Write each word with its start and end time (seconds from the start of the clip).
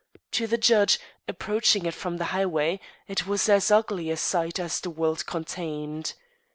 To 0.31 0.47
the 0.47 0.57
judge, 0.57 0.99
approaching 1.27 1.85
it 1.85 1.93
from 1.93 2.17
the 2.17 2.23
highway, 2.33 2.79
it 3.07 3.27
was 3.27 3.47
as 3.47 3.69
ugly 3.69 4.09
a 4.09 4.17
sight 4.17 4.57
as 4.59 4.79
the 4.79 4.89
world 4.89 5.27
contained. 5.27 6.15